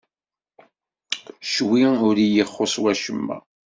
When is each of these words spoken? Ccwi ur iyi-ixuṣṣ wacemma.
Ccwi 1.45 1.83
ur 2.07 2.15
iyi-ixuṣṣ 2.19 2.75
wacemma. 2.81 3.37